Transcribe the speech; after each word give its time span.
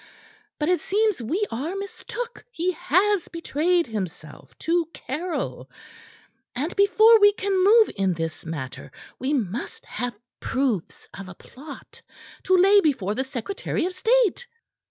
But 0.57 0.67
it 0.67 0.81
seems 0.81 1.21
we 1.21 1.45
are 1.51 1.75
mistook. 1.75 2.43
He 2.51 2.71
has 2.71 3.27
betrayed 3.27 3.85
himself 3.85 4.57
to 4.57 4.87
Caryll. 4.95 5.69
And 6.55 6.75
before 6.75 7.19
we 7.19 7.33
can 7.33 7.63
move 7.63 7.91
in 7.95 8.15
this 8.15 8.43
matter, 8.43 8.91
we 9.19 9.31
must 9.35 9.85
have 9.85 10.17
proofs 10.39 11.07
of 11.15 11.29
a 11.29 11.35
plot 11.35 12.01
to 12.45 12.57
lay 12.57 12.81
before 12.81 13.13
the 13.13 13.23
secretary 13.23 13.85
of 13.85 13.93
state." 13.93 14.47